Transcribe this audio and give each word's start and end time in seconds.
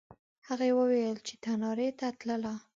هغې 0.47 0.69
وویل 0.79 1.17
چې 1.27 1.33
تنارې 1.43 1.89
ته 1.99 2.07
تلله. 2.19 2.55